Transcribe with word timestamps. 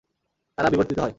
তারা 0.57 0.69
বিবর্তিত 0.69 0.97
হয়। 0.97 1.09